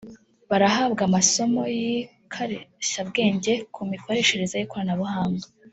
[0.49, 5.45] barahabwa amasomo y’ikarishyabwenge ku mikoreshereze y’ikoranabuhanga